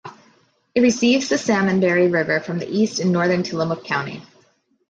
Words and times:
It 0.73 0.81
receives 0.81 1.29
the 1.29 1.35
Salmonberry 1.35 2.11
River 2.11 2.39
from 2.39 2.57
the 2.57 2.67
east 2.67 2.99
in 2.99 3.11
northern 3.11 3.43
Tillamook 3.43 3.83
County. 3.85 4.23